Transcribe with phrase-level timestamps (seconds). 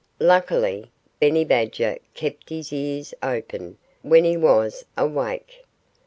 [0.19, 5.63] Luckily, Benny Badger kept his ears open, when he was awake.